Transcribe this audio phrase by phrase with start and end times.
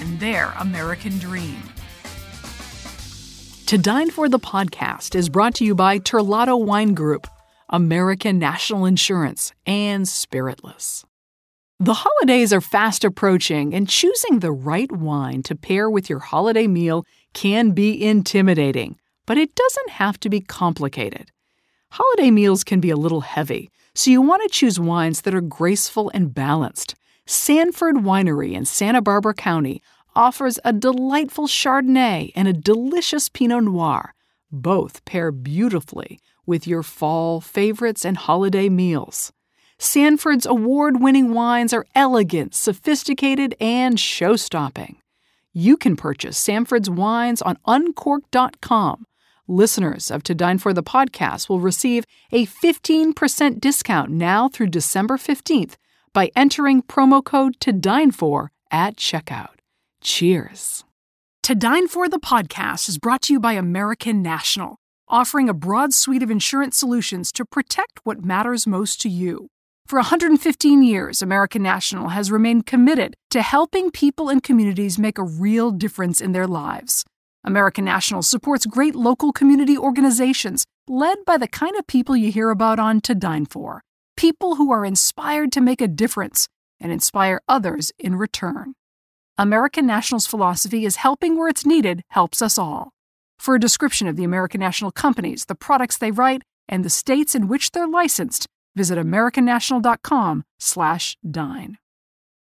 [0.00, 1.62] and their American dream.
[3.66, 7.26] To Dine for the podcast is brought to you by Terlato Wine Group,
[7.68, 11.04] American National Insurance, and Spiritless.
[11.78, 16.66] The holidays are fast approaching, and choosing the right wine to pair with your holiday
[16.66, 17.04] meal
[17.34, 18.96] can be intimidating,
[19.26, 21.30] but it doesn't have to be complicated.
[21.92, 25.40] Holiday meals can be a little heavy, so you want to choose wines that are
[25.40, 26.94] graceful and balanced.
[27.30, 29.82] Sanford Winery in Santa Barbara County
[30.16, 34.14] offers a delightful Chardonnay and a delicious Pinot Noir.
[34.50, 39.30] Both pair beautifully with your fall favorites and holiday meals.
[39.78, 44.96] Sanford's award winning wines are elegant, sophisticated, and show stopping.
[45.52, 49.04] You can purchase Sanford's wines on uncorked.com.
[49.46, 55.18] Listeners of To Dine for the podcast will receive a 15% discount now through December
[55.18, 55.74] 15th
[56.12, 59.58] by entering promo code to dine for at checkout.
[60.00, 60.84] Cheers.
[61.44, 64.76] To Dine for the podcast is brought to you by American National,
[65.08, 69.48] offering a broad suite of insurance solutions to protect what matters most to you.
[69.86, 75.24] For 115 years, American National has remained committed to helping people and communities make a
[75.24, 77.06] real difference in their lives.
[77.42, 82.50] American National supports great local community organizations led by the kind of people you hear
[82.50, 83.82] about on To Dine For
[84.18, 86.48] people who are inspired to make a difference
[86.80, 88.74] and inspire others in return.
[89.38, 92.90] American National's philosophy is helping where it's needed helps us all.
[93.38, 97.36] For a description of the American National companies, the products they write, and the states
[97.36, 101.78] in which they're licensed, visit americannational.com/dine.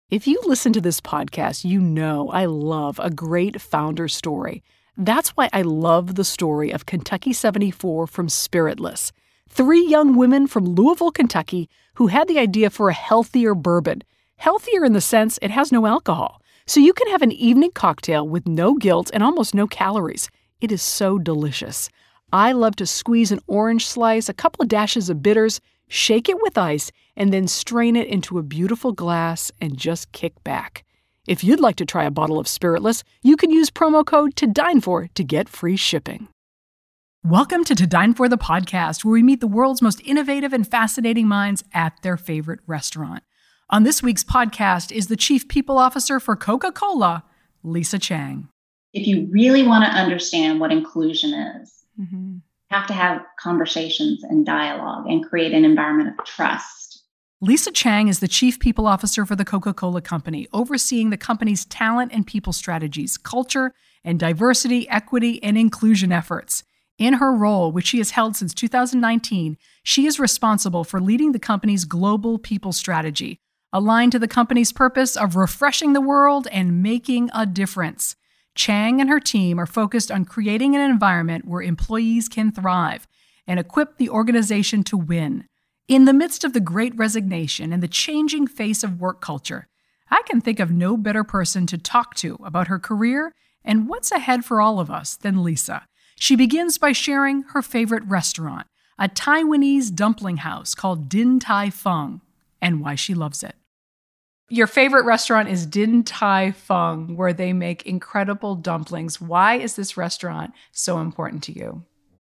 [0.08, 4.62] If you listen to this podcast, you know I love a great founder story.
[4.96, 9.10] That's why I love the story of Kentucky 74 from Spiritless
[9.48, 14.02] three young women from Louisville, Kentucky, who had the idea for a healthier bourbon.
[14.36, 16.42] Healthier in the sense it has no alcohol.
[16.66, 20.28] So you can have an evening cocktail with no guilt and almost no calories.
[20.60, 21.88] It is so delicious.
[22.32, 26.42] I love to squeeze an orange slice, a couple of dashes of bitters, shake it
[26.42, 30.84] with ice, and then strain it into a beautiful glass and just kick back.
[31.26, 34.46] If you'd like to try a bottle of Spiritless, you can use promo code to
[34.46, 36.28] dine for to get free shipping.
[37.28, 40.64] Welcome to To Dine For the podcast, where we meet the world's most innovative and
[40.64, 43.24] fascinating minds at their favorite restaurant.
[43.68, 47.24] On this week's podcast is the Chief People Officer for Coca Cola,
[47.64, 48.48] Lisa Chang.
[48.92, 52.34] If you really want to understand what inclusion is, mm-hmm.
[52.34, 57.02] you have to have conversations and dialogue and create an environment of trust.
[57.40, 61.64] Lisa Chang is the Chief People Officer for the Coca Cola Company, overseeing the company's
[61.64, 66.62] talent and people strategies, culture, and diversity, equity, and inclusion efforts.
[66.98, 71.38] In her role, which she has held since 2019, she is responsible for leading the
[71.38, 73.38] company's global people strategy,
[73.72, 78.16] aligned to the company's purpose of refreshing the world and making a difference.
[78.54, 83.06] Chang and her team are focused on creating an environment where employees can thrive
[83.46, 85.44] and equip the organization to win.
[85.88, 89.68] In the midst of the great resignation and the changing face of work culture,
[90.10, 94.10] I can think of no better person to talk to about her career and what's
[94.10, 95.86] ahead for all of us than Lisa.
[96.18, 98.66] She begins by sharing her favorite restaurant,
[98.98, 102.22] a Taiwanese dumpling house called Din Tai Fung,
[102.60, 103.54] and why she loves it.
[104.48, 109.20] Your favorite restaurant is Din Tai Fung, where they make incredible dumplings.
[109.20, 111.84] Why is this restaurant so important to you?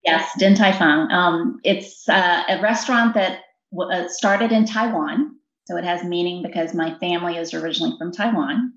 [0.05, 1.13] Yes, Din Tai Fung.
[1.13, 3.41] Um, it's uh, a restaurant that
[3.71, 5.37] w- uh, started in Taiwan.
[5.67, 8.73] So it has meaning because my family is originally from Taiwan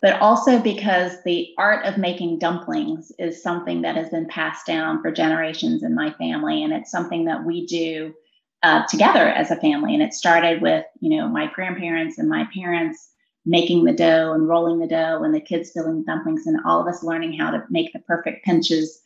[0.00, 5.02] but also because the art of making dumplings is something that has been passed down
[5.02, 6.62] for generations in my family.
[6.62, 8.14] And it's something that we do
[8.62, 9.94] uh, together as a family.
[9.94, 13.10] And it started with, you know, my grandparents and my parents
[13.44, 16.86] making the dough and rolling the dough and the kids filling dumplings and all of
[16.86, 19.00] us learning how to make the perfect pinches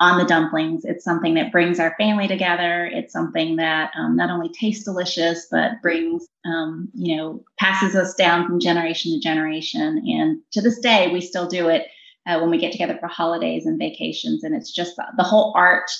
[0.00, 0.84] on the dumplings.
[0.84, 2.86] It's something that brings our family together.
[2.86, 8.14] It's something that um, not only tastes delicious, but brings, um, you know, passes us
[8.14, 10.02] down from generation to generation.
[10.06, 11.88] And to this day, we still do it
[12.26, 14.44] uh, when we get together for holidays and vacations.
[14.44, 15.90] And it's just the, whole art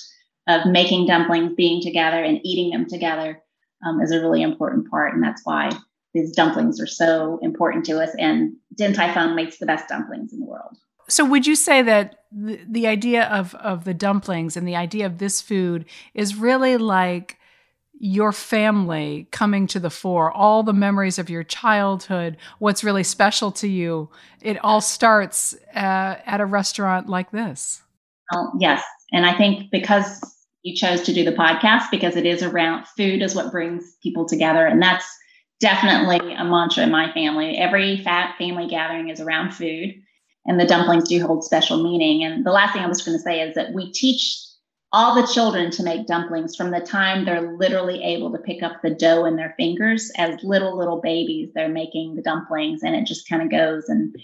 [0.47, 3.41] of making dumplings, being together, and eating them together
[3.85, 5.13] um, is a really important part.
[5.13, 5.71] And that's why
[6.13, 8.11] these dumplings are so important to us.
[8.17, 10.77] And Din Tai Fung makes the best dumplings in the world.
[11.09, 15.05] So would you say that the, the idea of of the dumplings and the idea
[15.05, 17.39] of this food is really like
[17.99, 23.51] your family coming to the fore, all the memories of your childhood, what's really special
[23.51, 24.09] to you,
[24.41, 27.81] it all starts uh, at a restaurant like this.
[28.33, 28.81] Oh, yes.
[29.11, 30.21] And I think because
[30.63, 34.25] you chose to do the podcast, because it is around food, is what brings people
[34.25, 34.65] together.
[34.65, 35.05] And that's
[35.59, 37.57] definitely a mantra in my family.
[37.57, 40.01] Every fat family gathering is around food,
[40.49, 42.23] and the dumplings do hold special meaning.
[42.23, 44.35] And the last thing I was going to say is that we teach
[44.91, 48.81] all the children to make dumplings from the time they're literally able to pick up
[48.81, 53.05] the dough in their fingers as little little babies they're making the dumplings and it
[53.05, 54.15] just kind of goes and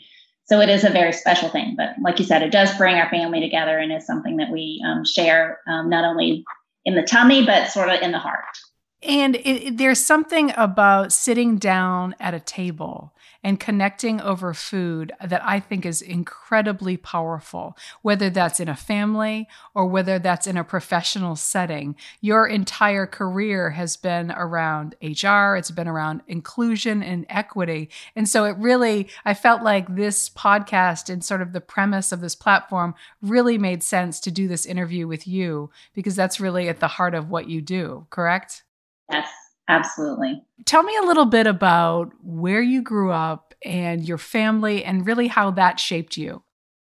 [0.45, 3.07] so it is a very special thing but like you said it does bring our
[3.11, 6.43] family together and is something that we um, share um, not only
[6.83, 8.57] in the tummy but sort of in the heart
[9.03, 13.13] and it, there's something about sitting down at a table
[13.45, 19.47] and connecting over food that I think is incredibly powerful, whether that's in a family
[19.75, 21.95] or whether that's in a professional setting.
[22.21, 27.91] Your entire career has been around HR, it's been around inclusion and equity.
[28.15, 32.21] And so it really, I felt like this podcast and sort of the premise of
[32.21, 36.79] this platform really made sense to do this interview with you because that's really at
[36.79, 38.63] the heart of what you do, correct?
[39.11, 39.29] Yes,
[39.67, 40.43] absolutely.
[40.65, 45.27] Tell me a little bit about where you grew up and your family and really
[45.27, 46.43] how that shaped you.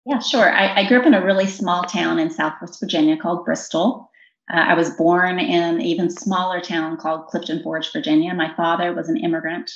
[0.05, 0.51] Yeah, sure.
[0.51, 4.09] I, I grew up in a really small town in Southwest Virginia called Bristol.
[4.53, 8.33] Uh, I was born in an even smaller town called Clifton Forge, Virginia.
[8.33, 9.71] My father was an immigrant,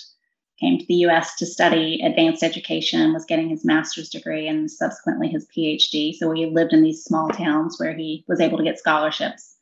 [0.59, 5.29] came to the US to study advanced education, was getting his master's degree and subsequently
[5.29, 6.13] his PhD.
[6.13, 9.56] So we lived in these small towns where he was able to get scholarships.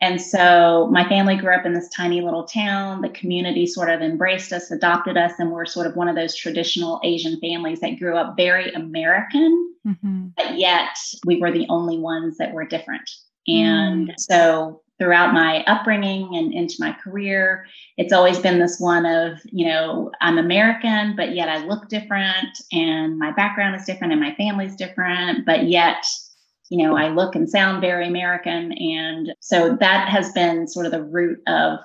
[0.00, 3.00] And so my family grew up in this tiny little town.
[3.00, 6.34] The community sort of embraced us, adopted us, and we're sort of one of those
[6.34, 10.26] traditional Asian families that grew up very American, mm-hmm.
[10.36, 13.08] but yet we were the only ones that were different.
[13.46, 14.14] And mm.
[14.18, 19.66] so throughout my upbringing and into my career, it's always been this one of, you
[19.66, 24.34] know, I'm American, but yet I look different and my background is different and my
[24.34, 26.04] family's different, but yet
[26.74, 28.72] you know, I look and sound very American.
[28.72, 31.78] And so that has been sort of the root of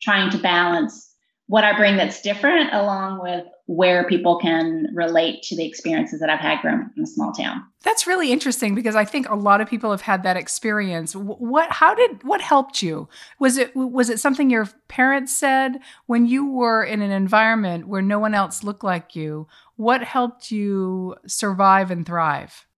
[0.00, 1.12] trying to balance
[1.48, 6.30] what I bring that's different along with where people can relate to the experiences that
[6.30, 7.64] I've had growing up in a small town.
[7.82, 11.16] That's really interesting because I think a lot of people have had that experience.
[11.16, 13.08] What how did what helped you?
[13.40, 18.02] Was it was it something your parents said when you were in an environment where
[18.02, 19.48] no one else looked like you?
[19.74, 22.68] What helped you survive and thrive?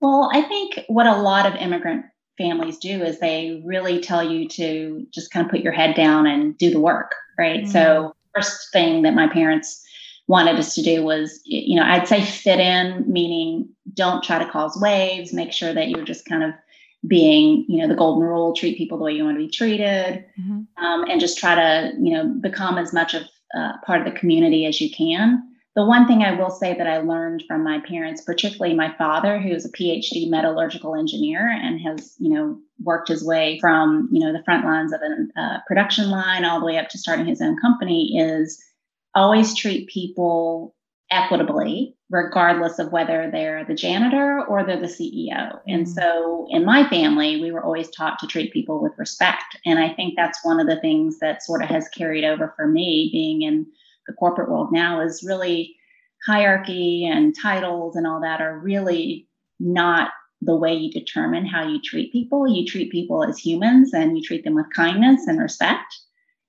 [0.00, 2.04] Well, I think what a lot of immigrant
[2.36, 6.26] families do is they really tell you to just kind of put your head down
[6.26, 7.62] and do the work, right?
[7.62, 7.72] Mm-hmm.
[7.72, 9.84] So, first thing that my parents
[10.28, 14.50] wanted us to do was, you know, I'd say fit in, meaning don't try to
[14.50, 16.52] cause waves, make sure that you're just kind of
[17.06, 20.24] being, you know, the golden rule, treat people the way you want to be treated,
[20.38, 20.84] mm-hmm.
[20.84, 23.22] um, and just try to, you know, become as much of
[23.56, 25.42] uh, part of the community as you can.
[25.76, 29.38] The one thing I will say that I learned from my parents, particularly my father,
[29.38, 34.18] who is a PhD metallurgical engineer and has, you know, worked his way from, you
[34.20, 37.26] know, the front lines of a uh, production line all the way up to starting
[37.26, 38.60] his own company, is
[39.14, 40.74] always treat people
[41.10, 45.60] equitably, regardless of whether they're the janitor or they're the CEO.
[45.66, 45.92] And mm-hmm.
[45.92, 49.56] so in my family, we were always taught to treat people with respect.
[49.64, 52.66] And I think that's one of the things that sort of has carried over for
[52.66, 53.66] me being in
[54.08, 55.76] the corporate world now is really
[56.26, 59.28] hierarchy and titles and all that are really
[59.60, 60.10] not
[60.40, 62.48] the way you determine how you treat people.
[62.48, 65.94] You treat people as humans and you treat them with kindness and respect.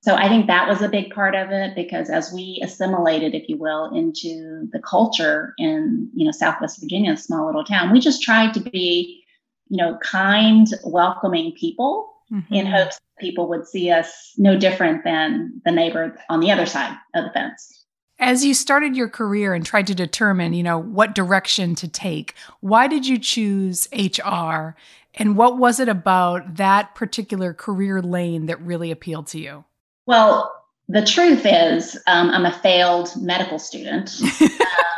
[0.01, 3.49] So I think that was a big part of it because as we assimilated, if
[3.49, 7.99] you will, into the culture in you know Southwest Virginia, a small little town, we
[7.99, 9.23] just tried to be,
[9.67, 12.53] you know, kind, welcoming people mm-hmm.
[12.53, 16.95] in hopes people would see us no different than the neighbor on the other side
[17.15, 17.86] of the fence.
[18.17, 22.33] As you started your career and tried to determine, you know, what direction to take,
[22.59, 24.75] why did you choose HR
[25.15, 29.63] and what was it about that particular career lane that really appealed to you?
[30.05, 30.51] Well,
[30.88, 34.12] the truth is, um, I'm a failed medical student.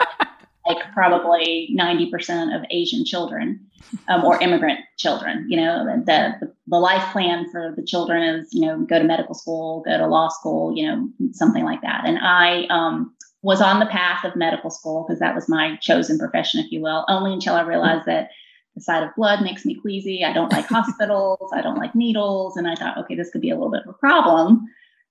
[0.73, 3.59] like probably 90% of Asian children
[4.07, 5.45] um, or immigrant children.
[5.49, 6.03] You know, the,
[6.39, 9.97] the, the life plan for the children is, you know, go to medical school, go
[9.97, 12.03] to law school, you know, something like that.
[12.05, 16.17] And I um, was on the path of medical school because that was my chosen
[16.17, 18.29] profession, if you will, only until I realized that
[18.75, 20.23] the sight of blood makes me queasy.
[20.23, 21.51] I don't like hospitals.
[21.53, 22.55] I don't like needles.
[22.57, 24.65] And I thought, okay, this could be a little bit of a problem.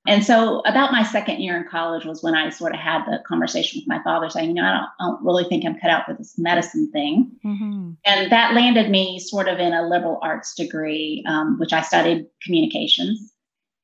[0.07, 3.23] And so, about my second year in college was when I sort of had the
[3.27, 5.91] conversation with my father saying, you know, I don't, I don't really think I'm cut
[5.91, 7.31] out for this medicine thing.
[7.45, 7.91] Mm-hmm.
[8.07, 12.27] And that landed me sort of in a liberal arts degree, um, which I studied
[12.43, 13.35] communications.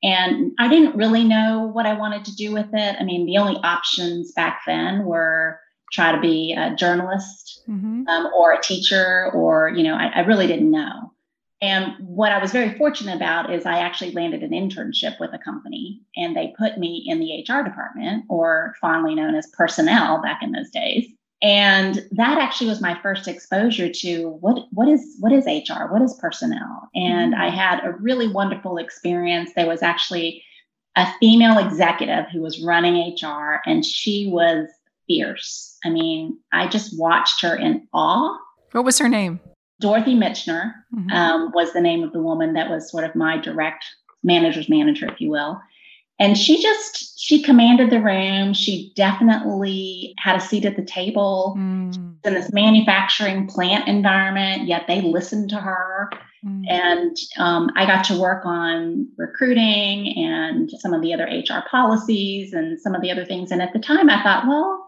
[0.01, 2.95] And I didn't really know what I wanted to do with it.
[2.99, 5.59] I mean, the only options back then were
[5.91, 8.07] try to be a journalist mm-hmm.
[8.07, 11.13] um, or a teacher, or, you know, I, I really didn't know.
[11.61, 15.39] And what I was very fortunate about is I actually landed an internship with a
[15.39, 20.43] company and they put me in the HR department, or fondly known as personnel back
[20.43, 21.07] in those days.
[21.41, 26.01] And that actually was my first exposure to what what is what is HR, what
[26.01, 26.89] is personnel.
[26.95, 27.41] And mm-hmm.
[27.41, 29.51] I had a really wonderful experience.
[29.55, 30.43] There was actually
[30.95, 34.67] a female executive who was running HR and she was
[35.07, 35.77] fierce.
[35.85, 38.35] I mean, I just watched her in awe.
[38.71, 39.39] What was her name?
[39.79, 41.11] Dorothy Mitchner mm-hmm.
[41.11, 43.85] um, was the name of the woman that was sort of my direct
[44.23, 45.59] manager's manager, if you will.
[46.19, 48.53] And she just she commanded the room.
[48.53, 51.95] She definitely had a seat at the table mm.
[52.23, 54.67] in this manufacturing plant environment.
[54.67, 56.09] Yet they listened to her,
[56.43, 56.63] mm.
[56.67, 62.51] and um, I got to work on recruiting and some of the other HR policies
[62.51, 63.51] and some of the other things.
[63.51, 64.87] And at the time, I thought, well,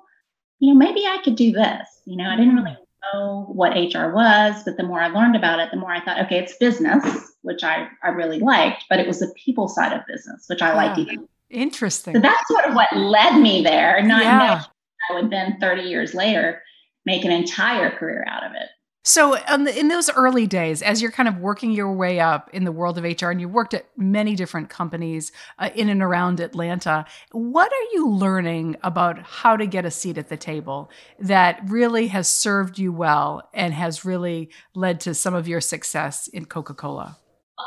[0.58, 1.88] you know, maybe I could do this.
[2.06, 2.76] You know, I didn't really
[3.14, 6.20] know what HR was, but the more I learned about it, the more I thought,
[6.26, 7.04] okay, it's business,
[7.42, 10.70] which I, I really liked, but it was the people side of business, which I
[10.70, 10.76] yeah.
[10.76, 11.28] liked ah, even.
[11.50, 12.14] Interesting.
[12.16, 14.64] So that's sort of what led me there, not yeah.
[15.10, 16.62] I would then 30 years later
[17.06, 18.70] make an entire career out of it.
[19.04, 22.66] So, um, in those early days, as you're kind of working your way up in
[22.66, 26.42] the world of HR, and you worked at many different companies uh, in and around
[26.42, 31.62] Atlanta, what are you learning about how to get a seat at the table that
[31.66, 36.46] really has served you well and has really led to some of your success in
[36.46, 37.18] Coca Cola?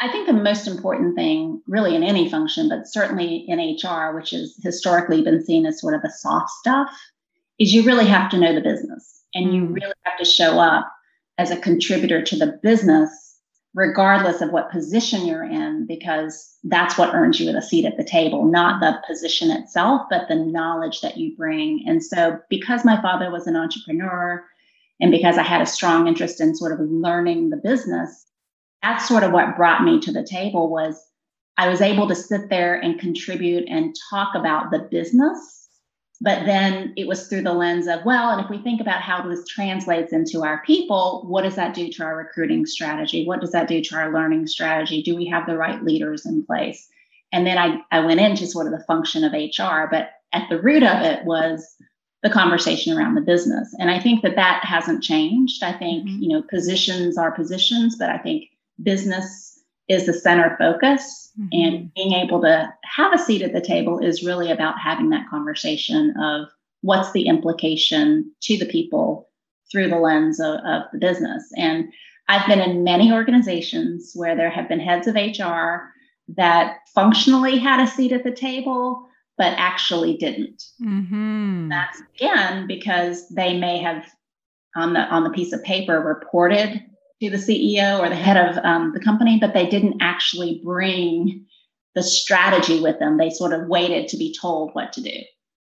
[0.00, 4.30] I think the most important thing, really, in any function, but certainly in HR, which
[4.30, 6.90] has historically been seen as sort of the soft stuff,
[7.58, 9.74] is you really have to know the business and you mm.
[9.74, 10.90] really have to show up
[11.42, 13.36] as a contributor to the business,
[13.74, 18.04] regardless of what position you're in, because that's what earns you a seat at the
[18.04, 21.84] table, not the position itself, but the knowledge that you bring.
[21.84, 24.44] And so, because my father was an entrepreneur
[25.00, 28.24] and because I had a strong interest in sort of learning the business,
[28.80, 31.04] that's sort of what brought me to the table was
[31.58, 35.61] I was able to sit there and contribute and talk about the business
[36.22, 39.28] but then it was through the lens of, well, and if we think about how
[39.28, 43.26] this translates into our people, what does that do to our recruiting strategy?
[43.26, 45.02] What does that do to our learning strategy?
[45.02, 46.88] Do we have the right leaders in place?
[47.32, 50.62] And then I, I went into sort of the function of HR, but at the
[50.62, 51.74] root of it was
[52.22, 53.74] the conversation around the business.
[53.80, 55.64] And I think that that hasn't changed.
[55.64, 56.22] I think, mm-hmm.
[56.22, 58.44] you know, positions are positions, but I think
[58.80, 59.51] business
[59.88, 61.30] is the center focus.
[61.38, 61.48] Mm-hmm.
[61.52, 65.28] And being able to have a seat at the table is really about having that
[65.28, 66.48] conversation of
[66.82, 69.28] what's the implication to the people
[69.70, 71.50] through the lens of, of the business.
[71.56, 71.92] And
[72.28, 75.88] I've been in many organizations where there have been heads of HR
[76.36, 79.06] that functionally had a seat at the table,
[79.38, 80.62] but actually didn't.
[80.80, 81.68] Mm-hmm.
[81.68, 84.06] That's again because they may have
[84.76, 86.82] on the on the piece of paper reported
[87.22, 91.46] to the CEO or the head of um, the company, but they didn't actually bring
[91.94, 93.16] the strategy with them.
[93.16, 95.20] They sort of waited to be told what to do.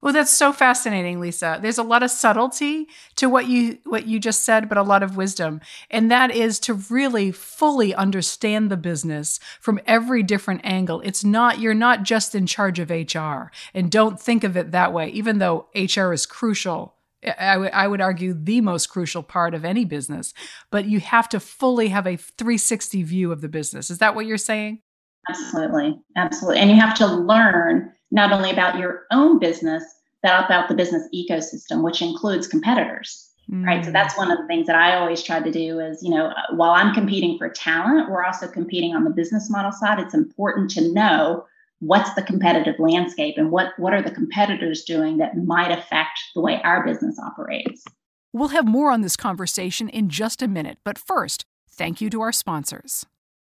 [0.02, 1.60] Well, that's so fascinating, Lisa.
[1.62, 5.02] There's a lot of subtlety to what you what you just said, but a lot
[5.02, 5.62] of wisdom.
[5.90, 11.00] And that is to really fully understand the business from every different angle.
[11.02, 13.50] It's not you're not just in charge of HR.
[13.74, 16.96] And don't think of it that way, even though HR is crucial
[17.26, 20.34] I, w- I would argue the most crucial part of any business,
[20.72, 23.90] but you have to fully have a 360 view of the business.
[23.90, 24.82] Is that what you're saying?
[25.30, 26.00] Absolutely.
[26.16, 26.60] Absolutely.
[26.60, 29.84] And you have to learn not only about your own business,
[30.22, 33.30] but about the business ecosystem, which includes competitors.
[33.52, 33.66] Mm.
[33.66, 33.84] Right.
[33.84, 36.34] So that's one of the things that I always try to do is, you know,
[36.52, 40.00] while I'm competing for talent, we're also competing on the business model side.
[40.00, 41.46] It's important to know
[41.86, 46.42] what's the competitive landscape and what, what are the competitors doing that might affect the
[46.42, 47.84] way our business operates.
[48.32, 52.22] We'll have more on this conversation in just a minute, but first, thank you to
[52.22, 53.06] our sponsors.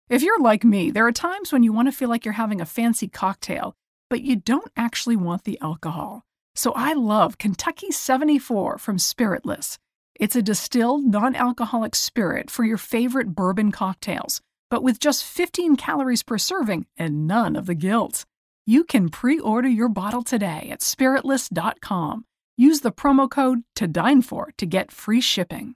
[0.09, 2.61] If you're like me, there are times when you want to feel like you're having
[2.61, 3.75] a fancy cocktail,
[4.09, 6.25] but you don't actually want the alcohol.
[6.55, 9.79] So I love Kentucky 74 from Spiritless.
[10.15, 14.41] It's a distilled, non alcoholic spirit for your favorite bourbon cocktails
[14.73, 18.25] but with just 15 calories per serving and none of the guilt.
[18.65, 22.25] You can pre order your bottle today at spiritless.com.
[22.57, 25.75] Use the promo code to dine for to get free shipping.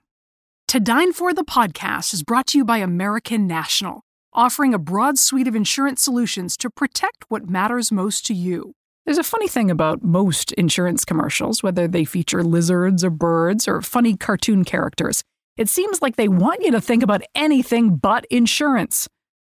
[0.69, 4.01] To Dine For the podcast is brought to you by American National.
[4.33, 8.73] offering a broad suite of insurance solutions to protect what matters most to you.
[9.05, 13.81] There's a funny thing about most insurance commercials, whether they feature lizards or birds or
[13.81, 15.23] funny cartoon characters.
[15.57, 19.07] It seems like they want you to think about anything but insurance.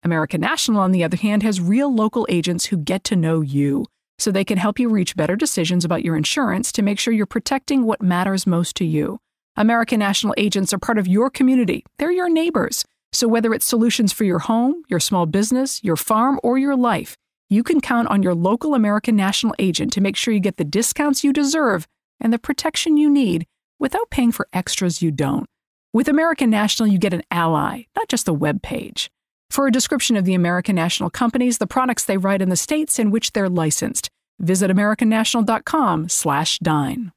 [0.02, 3.84] American National, on the other hand, has real local agents who get to know you,
[4.18, 7.26] so they can help you reach better decisions about your insurance to make sure you're
[7.26, 9.18] protecting what matters most to you.
[9.56, 12.82] American National agents are part of your community, they're your neighbors.
[13.12, 17.14] So whether it's solutions for your home, your small business, your farm, or your life,
[17.50, 20.64] you can count on your local American National agent to make sure you get the
[20.64, 21.86] discounts you deserve
[22.20, 23.46] and the protection you need
[23.78, 25.46] without paying for extras you don't.
[25.92, 29.10] With American National, you get an ally, not just a web page.
[29.50, 33.00] For a description of the American National companies, the products they write, in the states
[33.00, 37.12] in which they're licensed, visit americannational.com/dine.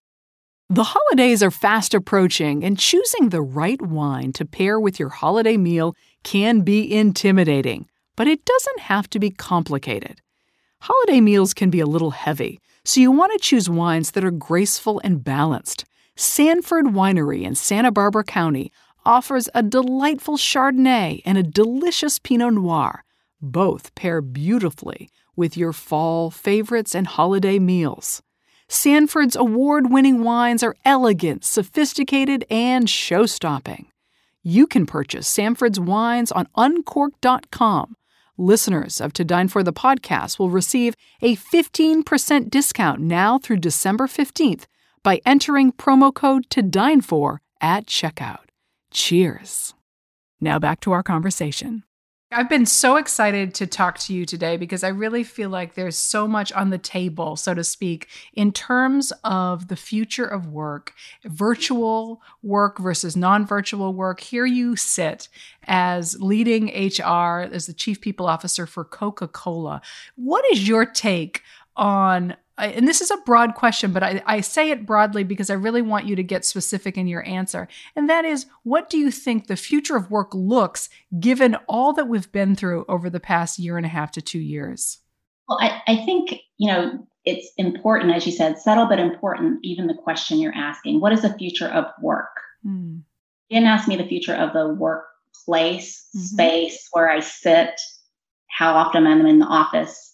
[0.72, 5.56] The holidays are fast approaching, and choosing the right wine to pair with your holiday
[5.56, 10.20] meal can be intimidating, but it doesn't have to be complicated.
[10.82, 14.32] Holiday meals can be a little heavy, so you want to choose wines that are
[14.32, 15.86] graceful and balanced.
[16.16, 18.72] Sanford Winery in Santa Barbara County
[19.04, 23.04] offers a delightful Chardonnay and a delicious Pinot Noir.
[23.42, 28.22] Both pair beautifully with your fall favorites and holiday meals.
[28.68, 33.88] Sanford's award winning wines are elegant, sophisticated, and show stopping.
[34.44, 37.96] You can purchase Sanford's wines on uncorked.com.
[38.38, 44.08] Listeners of To Dine For the podcast will receive a 15% discount now through December
[44.08, 44.66] 15th
[45.04, 48.50] by entering promo code To Dine For at checkout.
[48.92, 49.74] Cheers.
[50.40, 51.84] Now back to our conversation.
[52.36, 55.96] I've been so excited to talk to you today because I really feel like there's
[55.96, 60.94] so much on the table, so to speak, in terms of the future of work,
[61.24, 64.20] virtual work versus non virtual work.
[64.20, 65.30] Here you sit
[65.66, 69.82] as leading HR, as the chief people officer for Coca Cola.
[70.16, 71.44] What is your take
[71.76, 75.56] on and this is a broad question, but I, I, say it broadly because I
[75.56, 77.68] really want you to get specific in your answer.
[77.96, 80.88] And that is, what do you think the future of work looks
[81.20, 84.40] given all that we've been through over the past year and a half to two
[84.40, 85.00] years?
[85.50, 89.88] Well, I, I think, you know, it's important, as you said, subtle but important, even
[89.88, 91.00] the question you're asking.
[91.00, 92.30] What is the future of work?
[92.64, 92.98] Hmm.
[93.50, 96.26] You didn't ask me the future of the workplace, mm-hmm.
[96.26, 97.82] space where I sit,
[98.48, 100.13] how often I'm in the office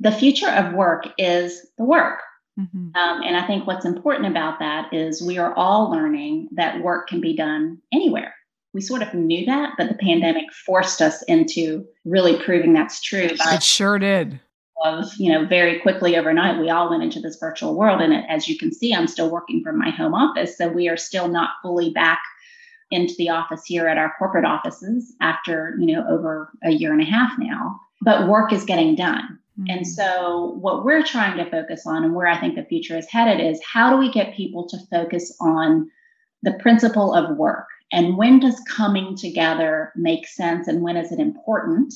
[0.00, 2.20] the future of work is the work.
[2.58, 2.96] Mm-hmm.
[2.96, 7.08] Um, and I think what's important about that is we are all learning that work
[7.08, 8.34] can be done anywhere.
[8.72, 13.28] We sort of knew that, but the pandemic forced us into really proving that's true.
[13.30, 14.40] It sure did.
[14.82, 18.48] Of you know, very quickly overnight, we all went into this virtual world, and as
[18.48, 21.50] you can see, I'm still working from my home office, so we are still not
[21.62, 22.22] fully back
[22.90, 27.02] into the office here at our corporate offices after you know over a year and
[27.02, 27.78] a half now.
[28.00, 29.38] But work is getting done.
[29.68, 29.84] And mm-hmm.
[29.84, 33.40] so, what we're trying to focus on, and where I think the future is headed,
[33.40, 35.90] is how do we get people to focus on
[36.42, 37.66] the principle of work?
[37.92, 40.68] And when does coming together make sense?
[40.68, 41.92] And when is it important?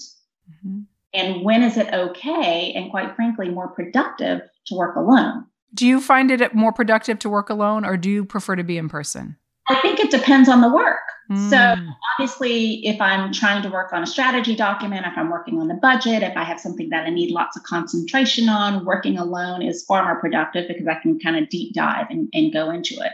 [0.50, 0.80] Mm-hmm.
[1.14, 2.72] And when is it okay?
[2.74, 5.46] And quite frankly, more productive to work alone?
[5.72, 8.76] Do you find it more productive to work alone, or do you prefer to be
[8.76, 9.36] in person?
[9.68, 11.00] I think it depends on the work.
[11.30, 11.50] Mm.
[11.50, 15.68] So, obviously, if I'm trying to work on a strategy document, if I'm working on
[15.68, 19.62] the budget, if I have something that I need lots of concentration on, working alone
[19.62, 22.94] is far more productive because I can kind of deep dive and, and go into
[22.96, 23.12] it.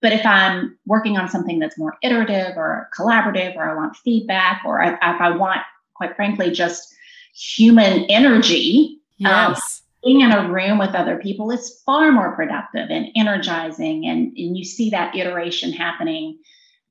[0.00, 4.62] But if I'm working on something that's more iterative or collaborative, or I want feedback,
[4.64, 5.60] or if I want,
[5.94, 6.94] quite frankly, just
[7.34, 9.58] human energy, um, yes.
[9.58, 14.28] Um, being in a room with other people is far more productive and energizing and,
[14.28, 16.38] and you see that iteration happening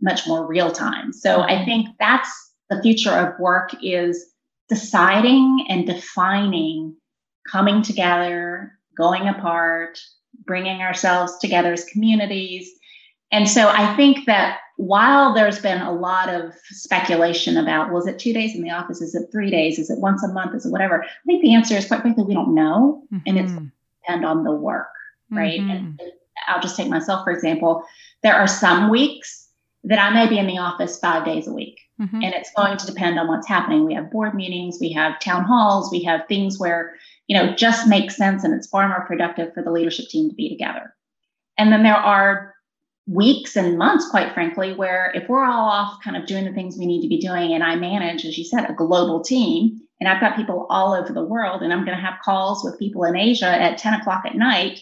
[0.01, 1.65] much more real time so i mm-hmm.
[1.65, 4.25] think that's the future of work is
[4.67, 6.95] deciding and defining
[7.49, 9.99] coming together going apart
[10.45, 12.71] bringing ourselves together as communities
[13.31, 18.17] and so I think that while there's been a lot of speculation about was it
[18.17, 20.65] two days in the office, is it three days, is it once a month, is
[20.65, 23.23] it whatever, I think the answer is quite frankly we don't know, mm-hmm.
[23.27, 23.65] and it's mm-hmm.
[24.03, 24.88] depend on the work,
[25.29, 25.59] right?
[25.59, 25.69] Mm-hmm.
[25.69, 26.01] And
[26.47, 27.83] I'll just take myself for example.
[28.23, 29.48] There are some weeks
[29.83, 32.21] that I may be in the office five days a week, mm-hmm.
[32.21, 33.85] and it's going to depend on what's happening.
[33.85, 36.95] We have board meetings, we have town halls, we have things where
[37.27, 40.35] you know just makes sense, and it's far more productive for the leadership team to
[40.35, 40.93] be together.
[41.57, 42.55] And then there are
[43.07, 46.77] weeks and months, quite frankly, where if we're all off kind of doing the things
[46.77, 50.07] we need to be doing, and I manage, as you said, a global team, and
[50.07, 53.03] I've got people all over the world, and I'm going to have calls with people
[53.03, 54.79] in Asia at 10 o'clock at night,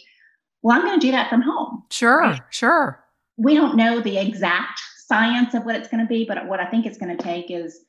[0.62, 1.84] well, I'm going to do that from home.
[1.90, 2.42] Sure, right?
[2.50, 3.04] sure.
[3.38, 6.70] We don't know the exact science of what it's going to be, but what I
[6.70, 7.80] think it's going to take is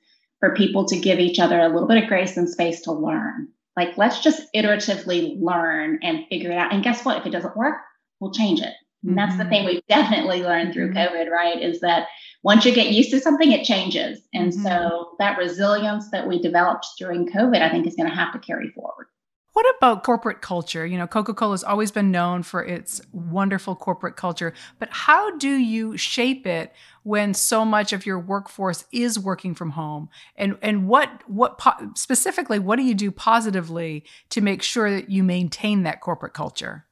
[0.40, 3.48] for people to give each other a little bit of grace and space to learn.
[3.76, 6.72] Like, let's just iteratively learn and figure it out.
[6.72, 7.18] And guess what?
[7.18, 7.76] If it doesn't work,
[8.20, 8.74] we'll change it.
[9.04, 9.50] And that's the mm-hmm.
[9.50, 11.14] thing we've definitely learned through mm-hmm.
[11.14, 11.62] COVID, right?
[11.62, 12.08] Is that
[12.42, 14.20] once you get used to something, it changes.
[14.34, 14.64] And mm-hmm.
[14.64, 18.38] so that resilience that we developed during COVID, I think, is going to have to
[18.40, 18.97] carry forward.
[19.58, 20.86] What about corporate culture?
[20.86, 25.36] You know, Coca Cola has always been known for its wonderful corporate culture, but how
[25.36, 30.10] do you shape it when so much of your workforce is working from home?
[30.36, 35.10] And and what what po- specifically what do you do positively to make sure that
[35.10, 36.86] you maintain that corporate culture?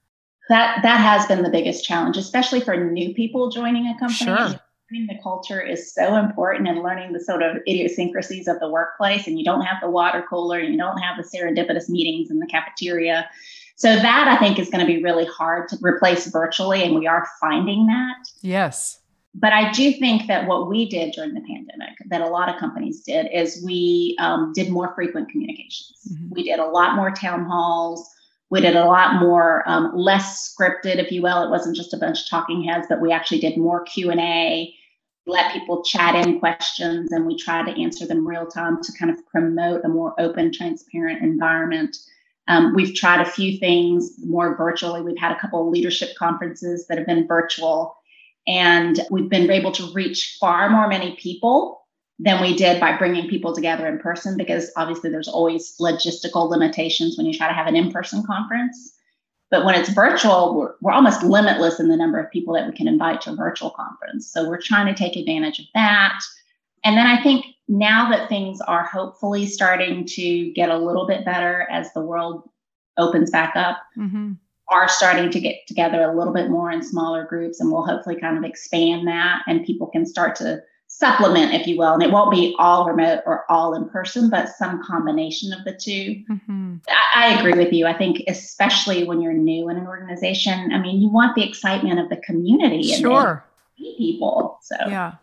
[0.49, 4.37] That that has been the biggest challenge, especially for new people joining a company.
[4.37, 8.69] Sure learning the culture is so important and learning the sort of idiosyncrasies of the
[8.69, 12.31] workplace and you don't have the water cooler and you don't have the serendipitous meetings
[12.31, 13.29] in the cafeteria.
[13.77, 17.07] So that i think is going to be really hard to replace virtually and we
[17.07, 18.17] are finding that.
[18.43, 19.01] Yes.
[19.35, 22.59] But i do think that what we did during the pandemic that a lot of
[22.61, 25.99] companies did is we um, did more frequent communications.
[26.11, 26.35] Mm-hmm.
[26.35, 28.09] we did a lot more town halls
[28.51, 31.43] we did a lot more um, less scripted if you will.
[31.43, 34.75] It wasn't just a bunch of talking heads but we actually did more q&a
[35.27, 39.11] let people chat in questions and we try to answer them real time to kind
[39.11, 41.97] of promote a more open transparent environment.
[42.49, 45.03] Um, we've tried a few things more virtually.
[45.03, 47.97] We've had a couple of leadership conferences that have been virtual
[48.47, 51.86] and we've been able to reach far more many people
[52.19, 57.17] than we did by bringing people together in person because obviously there's always logistical limitations
[57.17, 58.95] when you try to have an in-person conference.
[59.51, 62.75] But when it's virtual we're, we're almost limitless in the number of people that we
[62.75, 64.27] can invite to a virtual conference.
[64.33, 66.19] So we're trying to take advantage of that.
[66.85, 71.25] And then i think now that things are hopefully starting to get a little bit
[71.25, 72.49] better as the world
[72.97, 74.33] opens back up mm-hmm.
[74.69, 78.19] are starting to get together a little bit more in smaller groups and we'll hopefully
[78.19, 80.63] kind of expand that and people can start to
[80.99, 81.93] supplement, if you will.
[81.93, 85.73] And it won't be all remote or all in person, but some combination of the
[85.73, 86.77] 2 mm-hmm.
[86.89, 87.87] I, I, agree with you.
[87.87, 92.01] I think, especially when you're new in an organization, I mean, you want the excitement
[92.01, 93.45] of the community and sure.
[93.77, 94.59] people.
[94.63, 95.17] So, yeah.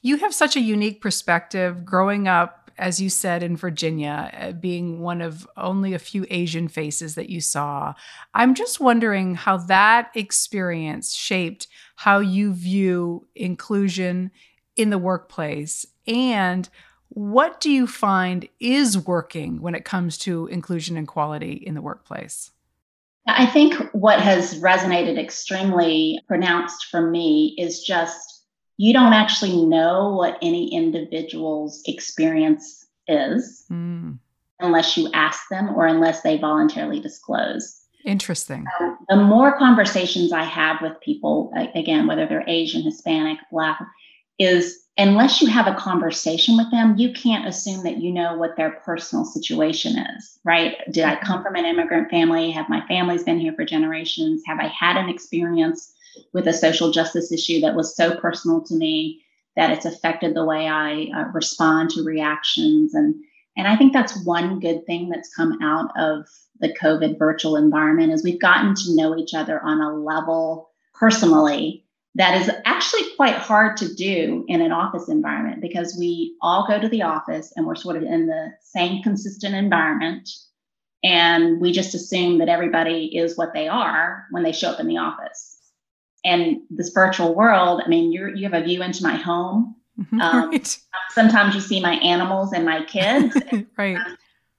[0.00, 5.00] You have such a unique perspective growing up as you said in Virginia, uh, being
[5.00, 7.92] one of only a few Asian faces that you saw.
[8.32, 14.30] I'm just wondering how that experience shaped how you view inclusion
[14.80, 15.86] in the workplace?
[16.06, 16.68] And
[17.10, 21.82] what do you find is working when it comes to inclusion and quality in the
[21.82, 22.50] workplace?
[23.26, 28.44] I think what has resonated extremely pronounced for me is just
[28.78, 34.18] you don't actually know what any individual's experience is mm.
[34.60, 37.76] unless you ask them or unless they voluntarily disclose.
[38.06, 38.64] Interesting.
[38.80, 43.78] Um, the more conversations I have with people, again, whether they're Asian, Hispanic, Black,
[44.40, 48.56] is unless you have a conversation with them, you can't assume that you know what
[48.56, 50.78] their personal situation is, right?
[50.90, 52.50] Did I come from an immigrant family?
[52.50, 54.42] Have my family's been here for generations?
[54.46, 55.92] Have I had an experience
[56.32, 59.22] with a social justice issue that was so personal to me
[59.56, 62.94] that it's affected the way I uh, respond to reactions?
[62.94, 63.14] And
[63.56, 66.26] and I think that's one good thing that's come out of
[66.60, 71.84] the COVID virtual environment is we've gotten to know each other on a level personally
[72.16, 76.80] that is actually quite hard to do in an office environment because we all go
[76.80, 80.28] to the office and we're sort of in the same consistent environment.
[81.04, 84.88] And we just assume that everybody is what they are when they show up in
[84.88, 85.58] the office.
[86.24, 89.76] And this virtual world i mean you you have a view into my home.
[89.98, 90.20] Mm-hmm.
[90.20, 90.78] um, right.
[91.10, 93.36] sometimes you see my animals and my kids.
[93.78, 93.98] Right.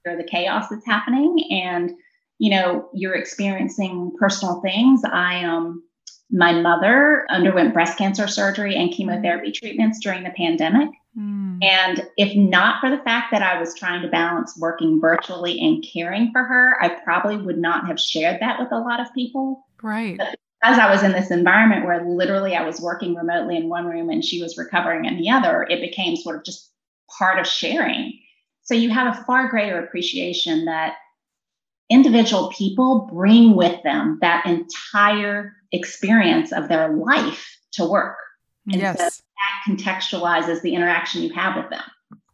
[0.04, 1.46] Or the chaos that's happening.
[1.50, 1.92] And
[2.38, 5.02] you know you're experiencing personal things.
[5.04, 5.84] I um
[6.32, 10.88] my mother underwent breast cancer surgery and chemotherapy treatments during the pandemic.
[11.16, 11.62] Mm.
[11.62, 15.84] And if not for the fact that I was trying to balance working virtually and
[15.92, 19.66] caring for her, I probably would not have shared that with a lot of people.
[19.82, 20.16] Right.
[20.16, 23.84] But as I was in this environment where literally I was working remotely in one
[23.84, 26.70] room and she was recovering in the other, it became sort of just
[27.18, 28.18] part of sharing.
[28.62, 30.94] So you have a far greater appreciation that
[31.90, 38.16] individual people bring with them that entire experience of their life to work.
[38.70, 38.98] And yes.
[38.98, 41.82] So that contextualizes the interaction you have with them.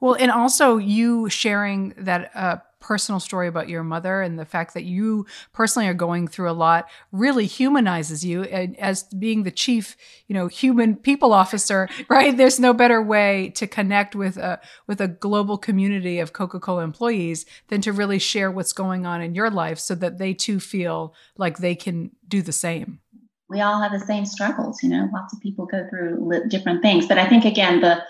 [0.00, 4.74] Well, and also you sharing that uh, personal story about your mother and the fact
[4.74, 9.96] that you personally are going through a lot really humanizes you as being the chief,
[10.28, 12.36] you know, human people officer, right?
[12.36, 17.44] There's no better way to connect with a with a global community of Coca-Cola employees
[17.68, 21.14] than to really share what's going on in your life so that they too feel
[21.36, 23.00] like they can do the same
[23.48, 27.06] we all have the same struggles you know lots of people go through different things
[27.06, 28.02] but i think again the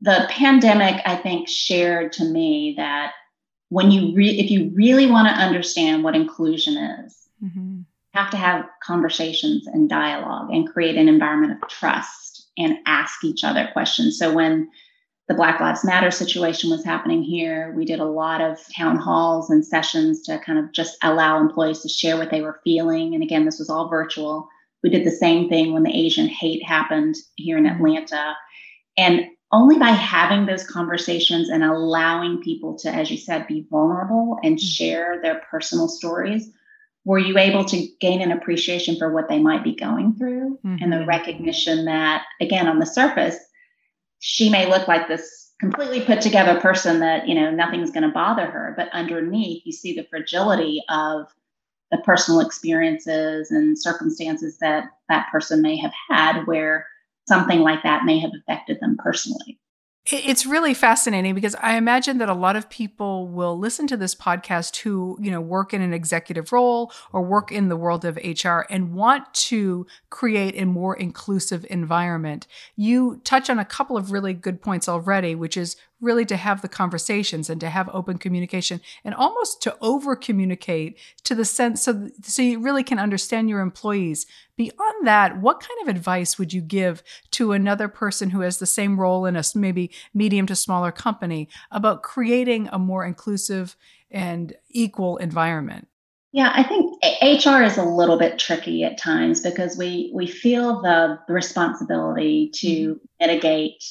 [0.00, 3.12] the pandemic, I think, shared to me that
[3.68, 7.80] when you re- if you really want to understand what inclusion is, mm-hmm.
[8.12, 13.42] have to have conversations and dialogue and create an environment of trust and ask each
[13.42, 14.18] other questions.
[14.18, 14.70] So when
[15.28, 19.50] the Black Lives Matter situation was happening here, we did a lot of town halls
[19.50, 23.14] and sessions to kind of just allow employees to share what they were feeling.
[23.14, 24.48] And again, this was all virtual.
[24.86, 27.66] We did the same thing when the Asian hate happened here in.
[27.66, 28.36] Atlanta.
[28.96, 34.38] And only by having those conversations and allowing people to, as you said, be vulnerable
[34.44, 34.64] and mm-hmm.
[34.64, 36.52] share their personal stories,
[37.04, 40.76] were you able to gain an appreciation for what they might be going through mm-hmm.
[40.80, 41.08] and the mm-hmm.
[41.08, 43.38] recognition that, again, on the surface,
[44.20, 48.14] she may look like this completely put together person that, you know, nothing's going to
[48.14, 48.72] bother her.
[48.76, 51.26] But underneath, you see the fragility of
[51.90, 56.86] the personal experiences and circumstances that that person may have had where
[57.28, 59.58] something like that may have affected them personally.
[60.08, 64.14] It's really fascinating because I imagine that a lot of people will listen to this
[64.14, 68.16] podcast who, you know, work in an executive role or work in the world of
[68.16, 72.46] HR and want to create a more inclusive environment.
[72.76, 76.62] You touch on a couple of really good points already, which is really to have
[76.62, 81.82] the conversations and to have open communication and almost to over communicate to the sense
[81.82, 86.52] so, so you really can understand your employees beyond that what kind of advice would
[86.52, 90.56] you give to another person who has the same role in a maybe medium to
[90.56, 93.76] smaller company about creating a more inclusive
[94.10, 95.88] and equal environment
[96.36, 100.82] yeah, I think HR is a little bit tricky at times because we we feel
[100.82, 103.04] the responsibility to mm-hmm.
[103.18, 103.82] mitigate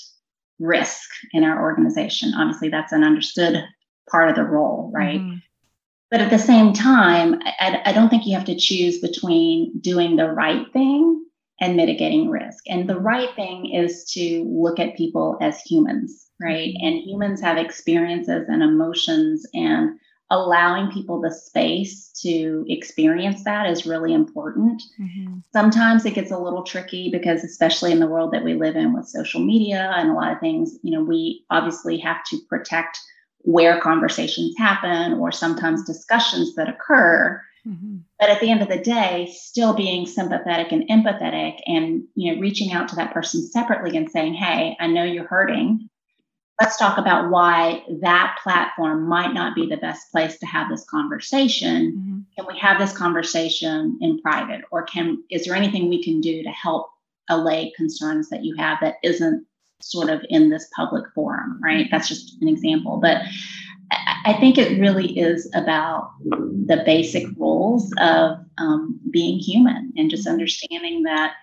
[0.60, 2.34] risk in our organization.
[2.36, 3.63] Obviously, that's an understood
[4.12, 5.19] part of the role, right?
[5.19, 5.35] Mm-hmm.
[6.12, 10.15] But at the same time, I, I, don't think you have to choose between doing
[10.15, 11.26] the right thing
[11.60, 12.63] and mitigating risk.
[12.68, 16.70] And the right thing is to look at people as humans, right?
[16.70, 16.86] Mm-hmm.
[16.86, 19.98] And humans have experiences and emotions and
[20.32, 24.82] allowing people the space to experience that is really important.
[25.00, 25.38] Mm-hmm.
[25.54, 28.94] Sometimes it gets a little tricky because, especially in the world that we live in
[28.94, 33.00] with social media and a lot of things, you know, we obviously have to protect
[33.45, 37.41] where conversations happen or sometimes discussions that occur.
[37.65, 37.97] Mm-hmm.
[38.19, 42.41] But at the end of the day, still being sympathetic and empathetic and you know
[42.41, 45.89] reaching out to that person separately and saying, "Hey, I know you're hurting
[46.60, 50.86] let's talk about why that platform might not be the best place to have this
[50.86, 52.19] conversation mm-hmm.
[52.36, 56.43] can we have this conversation in private or can is there anything we can do
[56.43, 56.89] to help
[57.29, 59.45] allay concerns that you have that isn't
[59.81, 63.21] sort of in this public forum right that's just an example but
[64.25, 70.27] I think it really is about the basic roles of um, being human and just
[70.27, 71.33] understanding that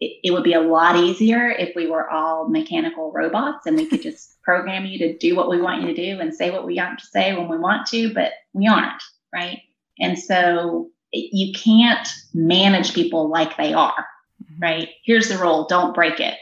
[0.00, 3.86] it, it, would be a lot easier if we were all mechanical robots and we
[3.86, 6.66] could just program you to do what we want you to do and say what
[6.66, 9.02] we want to say when we want to, but we aren't,
[9.32, 9.60] right?
[9.98, 14.06] And so you can't manage people like they are,
[14.42, 14.62] mm-hmm.
[14.62, 14.88] right?
[15.04, 16.36] Here's the rule, don't break it.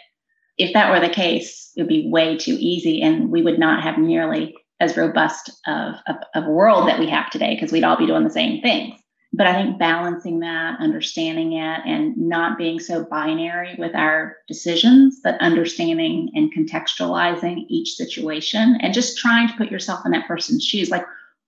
[0.59, 3.83] If that were the case, it would be way too easy and we would not
[3.83, 7.85] have nearly as robust of, of, of a world that we have today because we'd
[7.85, 8.99] all be doing the same things
[9.33, 15.21] but I think balancing that, understanding it, and not being so binary with our decisions,
[15.23, 20.65] but understanding and contextualizing each situation and just trying to put yourself in that person's
[20.65, 20.91] shoes.
[20.91, 21.05] Like,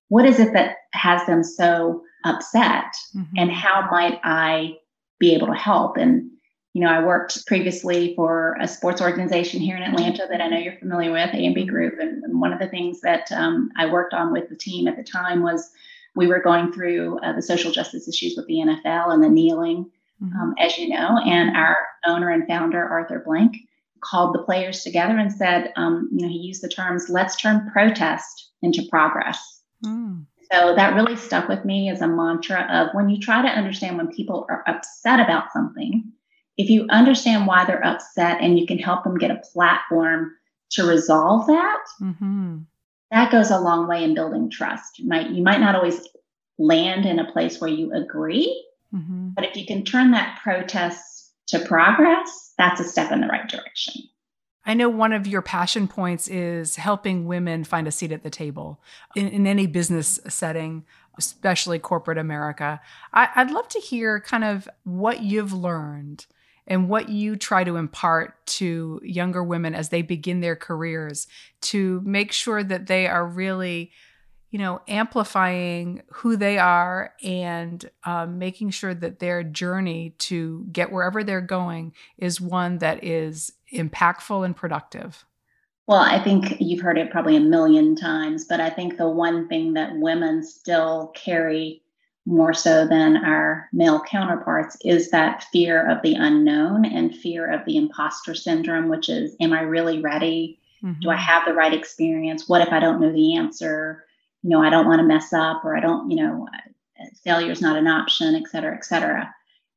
[0.09, 2.93] what is it that has them so upset?
[3.17, 3.35] Mm-hmm.
[3.39, 4.75] And how might I
[5.19, 5.97] be able to help?
[5.97, 6.31] And,
[6.73, 10.59] you know, I worked previously for a sports organization here in Atlanta that I know
[10.59, 11.99] you're familiar with, AMB Group.
[11.99, 14.97] And, and one of the things that um, I worked on with the team at
[14.97, 15.71] the time was
[16.15, 19.91] we were going through uh, the social justice issues with the NFL and the kneeling,
[20.23, 20.37] mm-hmm.
[20.37, 23.57] um, as you know, and our owner and founder, Arthur Blank,
[24.01, 27.69] called the players together and said, um, you know, he used the terms, let's turn
[27.73, 29.63] protest into progress.
[29.85, 30.25] Mm.
[30.53, 33.97] So that really stuck with me as a mantra of when you try to understand
[33.97, 36.13] when people are upset about something,
[36.61, 40.33] if you understand why they're upset and you can help them get a platform
[40.71, 42.59] to resolve that, mm-hmm
[43.11, 44.99] that goes a long way in building trust.
[44.99, 46.07] You might you might not always
[46.59, 49.31] land in a place where you agree, mm-hmm.
[49.31, 53.49] but if you can turn that protest to progress, that's a step in the right
[53.49, 53.95] direction.
[54.65, 58.31] I know one of your passion points is helping women find a seat at the
[58.31, 58.81] table
[59.17, 60.85] in, in any business setting,
[61.19, 62.81] especially corporate America.
[63.13, 66.27] I, I'd love to hear kind of what you've learned
[66.71, 71.27] and what you try to impart to younger women as they begin their careers
[71.61, 73.91] to make sure that they are really
[74.51, 80.93] you know amplifying who they are and um, making sure that their journey to get
[80.93, 85.25] wherever they're going is one that is impactful and productive.
[85.87, 89.49] Well, I think you've heard it probably a million times, but I think the one
[89.49, 91.83] thing that women still carry
[92.27, 97.65] more so than our male counterparts is that fear of the unknown and fear of
[97.65, 100.59] the imposter syndrome, which is, am I really ready?
[100.83, 101.01] Mm-hmm.
[101.01, 101.23] Do I mm-hmm.
[101.23, 102.49] have the right experience?
[102.49, 104.05] What if I don't know the answer?
[104.43, 106.47] You know, I don't want to mess up or I don't, you know,
[107.25, 109.35] failure is not an option, et cetera, et cetera.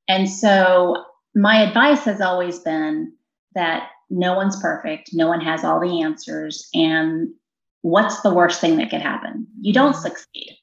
[0.07, 3.13] And so my advice has always been
[3.55, 6.69] that no one's perfect, no one has all the answers.
[6.73, 7.29] And
[7.81, 9.47] what's the worst thing that could happen?
[9.61, 10.01] You don't mm-hmm.
[10.01, 10.57] succeed,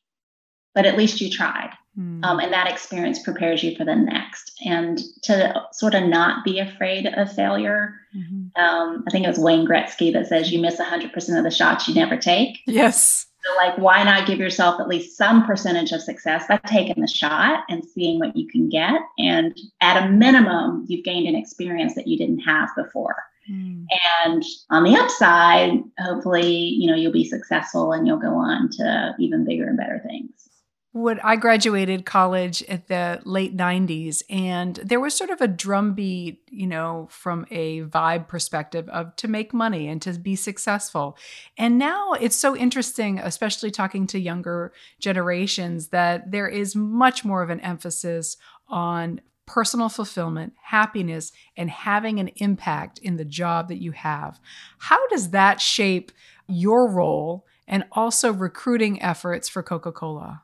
[0.75, 1.71] but at least you tried.
[1.99, 2.25] Mm.
[2.25, 4.53] Um, and that experience prepares you for the next.
[4.65, 7.95] And to sort of not be afraid of failure.
[8.17, 8.63] Mm-hmm.
[8.63, 11.89] Um, I think it was Wayne Gretzky that says you miss 100% of the shots
[11.89, 12.59] you never take.
[12.67, 13.27] Yes.
[13.43, 17.09] So, like, why not give yourself at least some percentage of success by taking the
[17.09, 19.01] shot and seeing what you can get?
[19.19, 23.17] And at a minimum, you've gained an experience that you didn't have before.
[23.51, 23.87] Mm.
[24.25, 29.15] And on the upside, hopefully, you know, you'll be successful and you'll go on to
[29.19, 30.51] even bigger and better things.
[30.93, 36.43] What I graduated college at the late 90s, and there was sort of a drumbeat,
[36.51, 41.17] you know, from a vibe perspective of to make money and to be successful.
[41.57, 47.43] And now it's so interesting, especially talking to younger generations, that there is much more
[47.45, 53.81] of an emphasis on personal fulfillment, happiness, and having an impact in the job that
[53.81, 54.41] you have.
[54.79, 56.11] How does that shape
[56.49, 60.43] your role and also recruiting efforts for Coca Cola?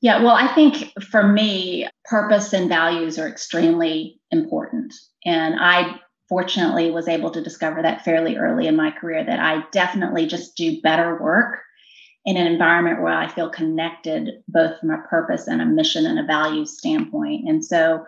[0.00, 4.94] Yeah, well, I think for me, purpose and values are extremely important.
[5.24, 9.64] And I fortunately was able to discover that fairly early in my career that I
[9.72, 11.60] definitely just do better work
[12.24, 16.18] in an environment where I feel connected, both from a purpose and a mission and
[16.18, 17.48] a values standpoint.
[17.48, 18.04] And so,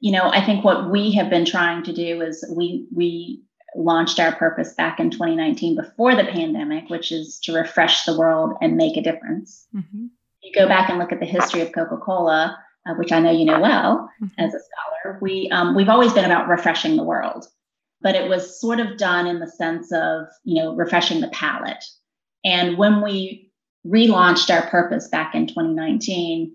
[0.00, 3.42] you know, I think what we have been trying to do is we we
[3.74, 8.52] launched our purpose back in 2019 before the pandemic, which is to refresh the world
[8.60, 9.66] and make a difference.
[9.74, 10.06] Mm-hmm
[10.42, 13.44] you go back and look at the history of Coca-Cola, uh, which I know you
[13.44, 14.26] know well mm-hmm.
[14.38, 17.46] as a scholar, we um, we've always been about refreshing the world,
[18.00, 21.84] but it was sort of done in the sense of you know refreshing the palate.
[22.44, 23.50] And when we
[23.86, 26.54] relaunched our purpose back in 2019,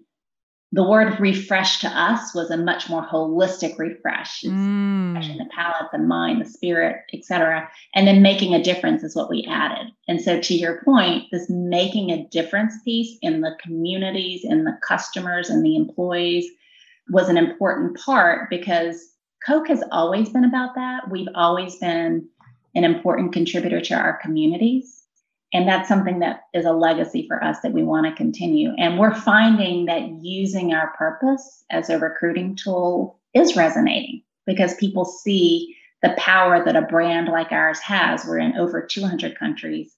[0.76, 4.44] the word refresh to us was a much more holistic refresh.
[4.44, 5.14] It's mm.
[5.14, 7.70] refreshing the palate, the mind, the spirit, etc.
[7.94, 9.88] And then making a difference is what we added.
[10.10, 14.78] And so to your point, this making a difference piece in the communities, in the
[14.86, 16.46] customers, and the employees
[17.10, 19.14] was an important part because
[19.48, 21.10] Coke has always been about that.
[21.10, 22.28] We've always been
[22.76, 25.05] an important contributor to our communities.
[25.56, 28.74] And that's something that is a legacy for us that we want to continue.
[28.78, 35.06] And we're finding that using our purpose as a recruiting tool is resonating because people
[35.06, 38.26] see the power that a brand like ours has.
[38.26, 39.96] We're in over 200 countries.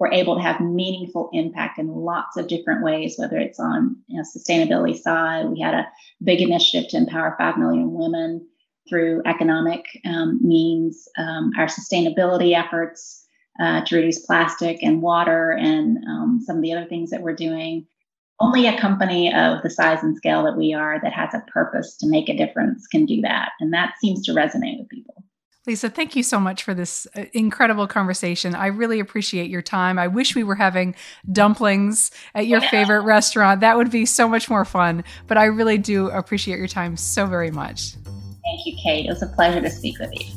[0.00, 4.16] We're able to have meaningful impact in lots of different ways, whether it's on you
[4.16, 5.46] know, sustainability side.
[5.46, 5.86] We had a
[6.24, 8.44] big initiative to empower 5 million women
[8.88, 13.25] through economic um, means, um, our sustainability efforts
[13.60, 17.34] uh, to reduce plastic and water and um, some of the other things that we're
[17.34, 17.86] doing.
[18.38, 21.96] Only a company of the size and scale that we are that has a purpose
[21.98, 23.52] to make a difference can do that.
[23.60, 25.24] And that seems to resonate with people.
[25.66, 28.54] Lisa, thank you so much for this uh, incredible conversation.
[28.54, 29.98] I really appreciate your time.
[29.98, 30.94] I wish we were having
[31.32, 32.70] dumplings at your yeah.
[32.70, 33.62] favorite restaurant.
[33.62, 35.02] That would be so much more fun.
[35.26, 37.94] But I really do appreciate your time so very much.
[38.44, 39.06] Thank you, Kate.
[39.06, 40.35] It was a pleasure to speak with you.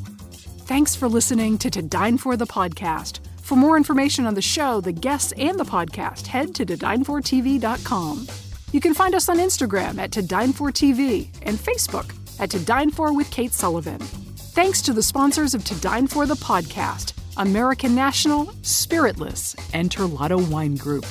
[0.69, 3.21] Thanks for listening to To Dine For the podcast.
[3.41, 8.27] For more information on the show, the guests, and the podcast, head to todinefortv.com.
[8.71, 12.60] You can find us on Instagram at To Dine For TV and Facebook at To
[12.60, 13.97] Dine For with Kate Sullivan.
[13.97, 20.51] Thanks to the sponsors of To Dine For the podcast, American National, Spiritless, and Terlato
[20.51, 21.08] Wine Group.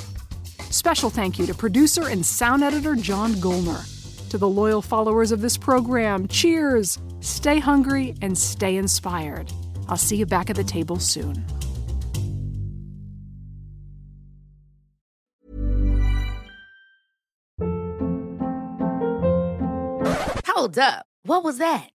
[0.70, 3.82] Special thank you to producer and sound editor John Golner.
[4.30, 7.00] To the loyal followers of this program, cheers!
[7.20, 9.52] Stay hungry and stay inspired.
[9.88, 11.44] I'll see you back at the table soon.
[20.46, 21.06] Hold up.
[21.22, 21.90] What was that?